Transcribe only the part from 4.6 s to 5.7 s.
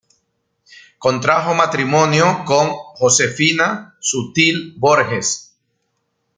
Borges.